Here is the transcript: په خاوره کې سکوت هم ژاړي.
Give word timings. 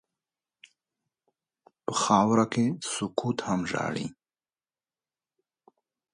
په 1.85 1.93
خاوره 2.03 2.45
کې 2.53 2.65
سکوت 2.93 3.37
هم 3.47 3.61
ژاړي. 3.71 4.07